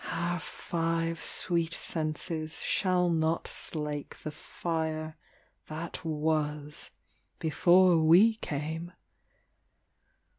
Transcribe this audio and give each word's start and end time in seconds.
Our 0.09 0.39
five 0.39 1.23
sweet 1.23 1.75
senses 1.75 2.63
shall 2.63 3.07
not 3.11 3.47
slake 3.47 4.17
The 4.23 4.31
fire 4.31 5.15
that 5.67 6.03
was 6.03 6.89
before 7.37 7.99
we 7.99 8.33
came. 8.37 8.93